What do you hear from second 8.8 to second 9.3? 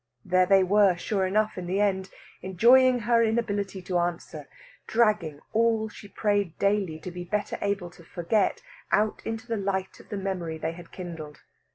out